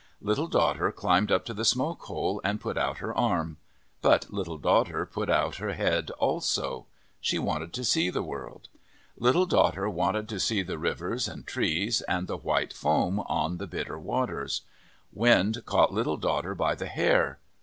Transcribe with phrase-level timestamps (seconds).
[0.19, 3.57] Little Daughter climbed up to the smoke hole and put out her arm.
[4.01, 6.87] But Little Daughter put out her head also.
[7.19, 8.67] She wanted to see the world.
[9.15, 13.67] Little Daughter wanted to see the rivers and trees, and the white foam on the
[13.67, 14.61] Bitter Waters.
[15.13, 17.37] Wind caught Little Daughter by the hair.